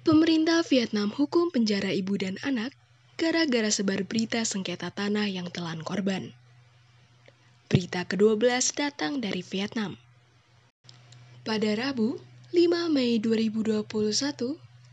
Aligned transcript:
Pemerintah 0.00 0.64
Vietnam 0.64 1.12
hukum 1.12 1.52
penjara 1.52 1.92
ibu 1.92 2.16
dan 2.16 2.40
anak 2.40 2.72
gara-gara 3.20 3.68
sebar 3.68 4.00
berita 4.08 4.40
sengketa 4.48 4.88
tanah 4.88 5.28
yang 5.28 5.52
telan 5.52 5.84
korban. 5.84 6.32
Berita 7.68 8.08
ke-12 8.08 8.80
datang 8.80 9.20
dari 9.20 9.44
Vietnam. 9.44 10.00
Pada 11.44 11.76
Rabu, 11.76 12.16
5 12.48 12.88
Mei 12.88 13.20
2021, 13.20 13.84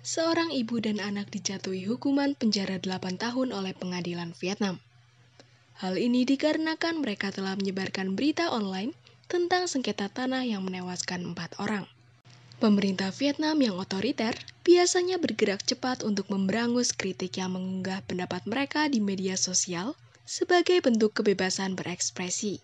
seorang 0.04 0.52
ibu 0.52 0.76
dan 0.84 1.00
anak 1.00 1.32
dijatuhi 1.32 1.88
hukuman 1.88 2.36
penjara 2.36 2.76
8 2.76 3.16
tahun 3.16 3.56
oleh 3.56 3.72
pengadilan 3.80 4.36
Vietnam. 4.36 4.84
Hal 5.80 5.96
ini 5.96 6.28
dikarenakan 6.28 7.00
mereka 7.00 7.32
telah 7.32 7.56
menyebarkan 7.56 8.12
berita 8.12 8.52
online 8.52 8.92
tentang 9.32 9.72
sengketa 9.72 10.12
tanah 10.12 10.44
yang 10.44 10.68
menewaskan 10.68 11.32
empat 11.32 11.56
orang. 11.64 11.88
Pemerintah 12.58 13.14
Vietnam 13.14 13.62
yang 13.62 13.78
otoriter 13.78 14.34
biasanya 14.66 15.22
bergerak 15.22 15.62
cepat 15.62 16.02
untuk 16.02 16.26
memberangus 16.34 16.90
kritik 16.90 17.38
yang 17.38 17.54
mengunggah 17.54 18.02
pendapat 18.10 18.50
mereka 18.50 18.90
di 18.90 18.98
media 18.98 19.38
sosial 19.38 19.94
sebagai 20.26 20.82
bentuk 20.82 21.14
kebebasan 21.14 21.78
berekspresi. 21.78 22.58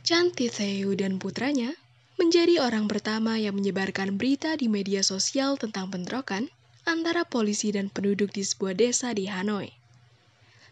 Chan 0.00 0.32
Titheu 0.32 0.96
dan 0.96 1.20
putranya 1.20 1.76
menjadi 2.16 2.64
orang 2.64 2.88
pertama 2.88 3.36
yang 3.36 3.52
menyebarkan 3.52 4.16
berita 4.16 4.56
di 4.56 4.64
media 4.64 5.04
sosial 5.04 5.60
tentang 5.60 5.92
bentrokan 5.92 6.48
antara 6.88 7.28
polisi 7.28 7.68
dan 7.68 7.92
penduduk 7.92 8.32
di 8.32 8.48
sebuah 8.48 8.72
desa 8.80 9.12
di 9.12 9.28
Hanoi. 9.28 9.76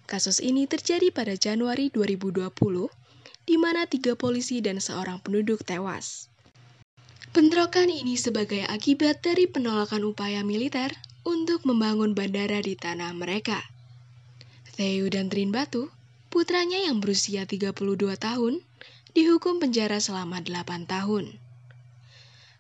Kasus 0.09 0.41
ini 0.41 0.65
terjadi 0.65 1.13
pada 1.13 1.37
Januari 1.37 1.93
2020, 1.93 2.49
di 3.45 3.57
mana 3.61 3.85
tiga 3.85 4.17
polisi 4.17 4.65
dan 4.65 4.81
seorang 4.81 5.21
penduduk 5.21 5.61
tewas. 5.61 6.30
Bentrokan 7.31 7.87
ini 7.87 8.19
sebagai 8.19 8.67
akibat 8.67 9.23
dari 9.23 9.47
penolakan 9.47 10.03
upaya 10.03 10.43
militer 10.43 10.91
untuk 11.23 11.63
membangun 11.63 12.11
bandara 12.11 12.59
di 12.59 12.75
tanah 12.75 13.15
mereka. 13.15 13.71
Theo 14.75 15.07
dan 15.07 15.31
Trin 15.31 15.55
Batu, 15.55 15.95
putranya 16.27 16.83
yang 16.83 16.99
berusia 16.99 17.47
32 17.47 17.71
tahun, 18.19 18.59
dihukum 19.15 19.63
penjara 19.63 20.03
selama 20.03 20.43
8 20.43 20.91
tahun. 20.91 21.39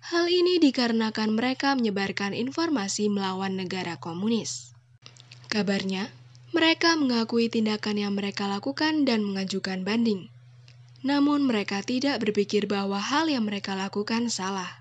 Hal 0.07 0.31
ini 0.31 0.63
dikarenakan 0.63 1.35
mereka 1.35 1.75
menyebarkan 1.75 2.31
informasi 2.31 3.11
melawan 3.11 3.59
negara 3.59 3.99
komunis. 3.99 4.71
Kabarnya, 5.51 6.15
mereka 6.55 6.95
mengakui 6.95 7.51
tindakan 7.51 7.99
yang 7.99 8.15
mereka 8.15 8.47
lakukan 8.47 9.03
dan 9.03 9.27
mengajukan 9.27 9.83
banding 9.83 10.31
namun 11.01 11.49
mereka 11.49 11.81
tidak 11.81 12.21
berpikir 12.21 12.69
bahwa 12.69 13.01
hal 13.01 13.29
yang 13.33 13.49
mereka 13.49 13.73
lakukan 13.73 14.29
salah. 14.29 14.81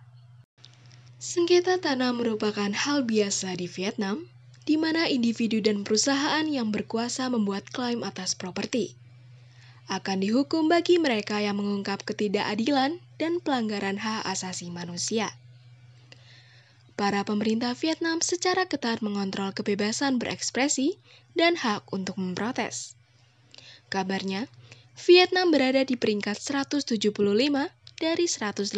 Sengketa 1.20 1.80
tanah 1.80 2.16
merupakan 2.16 2.72
hal 2.72 3.04
biasa 3.04 3.56
di 3.60 3.68
Vietnam, 3.68 4.28
di 4.64 4.80
mana 4.80 5.08
individu 5.12 5.60
dan 5.60 5.84
perusahaan 5.84 6.46
yang 6.48 6.72
berkuasa 6.72 7.28
membuat 7.28 7.68
klaim 7.72 8.08
atas 8.08 8.40
properti. 8.40 8.96
Akan 9.90 10.22
dihukum 10.22 10.70
bagi 10.70 11.02
mereka 11.02 11.42
yang 11.42 11.58
mengungkap 11.58 12.06
ketidakadilan 12.06 13.02
dan 13.18 13.34
pelanggaran 13.42 13.98
hak 13.98 14.22
asasi 14.30 14.70
manusia. 14.70 15.34
Para 16.94 17.26
pemerintah 17.26 17.74
Vietnam 17.80 18.20
secara 18.20 18.68
ketat 18.68 19.00
mengontrol 19.00 19.56
kebebasan 19.56 20.20
berekspresi 20.20 21.00
dan 21.34 21.56
hak 21.58 21.88
untuk 21.96 22.20
memprotes. 22.20 22.94
Kabarnya, 23.90 24.46
Vietnam 25.00 25.48
berada 25.48 25.88
di 25.88 25.96
peringkat 25.96 26.36
175 26.36 26.92
dari 27.96 28.26
180 28.28 28.76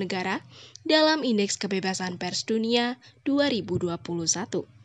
negara 0.00 0.40
dalam 0.80 1.20
Indeks 1.20 1.60
Kebebasan 1.60 2.16
Pers 2.16 2.48
Dunia 2.48 2.96
2021. 3.28 4.77